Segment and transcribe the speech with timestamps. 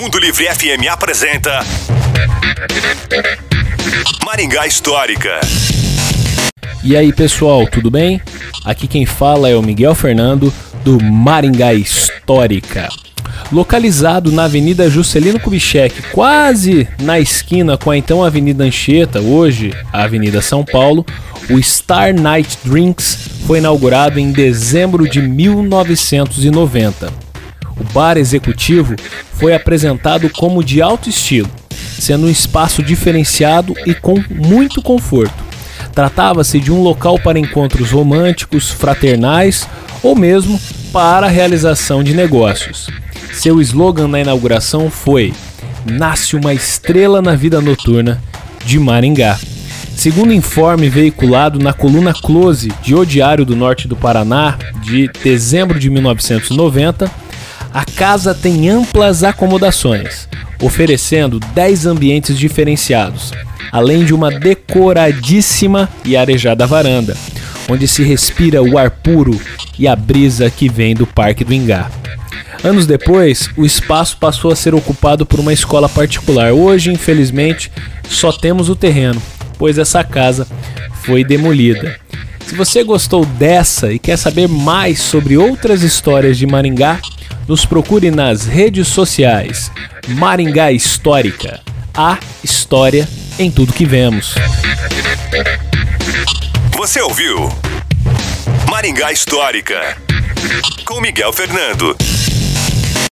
[0.00, 1.60] Mundo Livre FM apresenta
[4.24, 5.40] Maringá Histórica.
[6.84, 8.20] E aí pessoal, tudo bem?
[8.64, 10.54] Aqui quem fala é o Miguel Fernando
[10.84, 12.88] do Maringá Histórica.
[13.50, 20.04] Localizado na Avenida Juscelino Kubitschek, quase na esquina com a então Avenida Anchieta, hoje a
[20.04, 21.04] Avenida São Paulo,
[21.50, 27.31] o Star Night Drinks foi inaugurado em dezembro de 1990.
[27.82, 28.94] O bar executivo
[29.34, 31.50] foi apresentado como de alto estilo,
[31.98, 35.34] sendo um espaço diferenciado e com muito conforto.
[35.92, 39.68] Tratava-se de um local para encontros românticos, fraternais
[40.00, 40.60] ou mesmo
[40.92, 42.86] para a realização de negócios.
[43.32, 45.32] Seu slogan na inauguração foi:
[45.84, 48.22] Nasce uma estrela na vida noturna
[48.64, 49.36] de Maringá.
[49.96, 55.80] Segundo informe veiculado na coluna Close de O Diário do Norte do Paraná, de dezembro
[55.80, 57.21] de 1990,
[57.72, 60.28] a casa tem amplas acomodações,
[60.60, 63.32] oferecendo 10 ambientes diferenciados,
[63.70, 67.16] além de uma decoradíssima e arejada varanda,
[67.70, 69.40] onde se respira o ar puro
[69.78, 71.90] e a brisa que vem do Parque do Ingá.
[72.62, 76.52] Anos depois, o espaço passou a ser ocupado por uma escola particular.
[76.52, 77.72] Hoje, infelizmente,
[78.08, 79.20] só temos o terreno,
[79.58, 80.46] pois essa casa
[81.02, 81.96] foi demolida.
[82.46, 87.00] Se você gostou dessa e quer saber mais sobre outras histórias de Maringá,
[87.48, 89.70] nos procure nas redes sociais.
[90.08, 91.60] Maringá Histórica.
[91.94, 94.34] A história em tudo que vemos.
[96.76, 97.50] Você ouviu
[98.70, 99.96] Maringá Histórica
[100.84, 101.96] com Miguel Fernando.